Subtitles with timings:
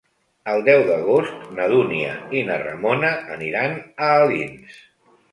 [0.51, 3.77] El deu d'agost na Dúnia i na Ramona aniran
[4.07, 4.81] a Alins.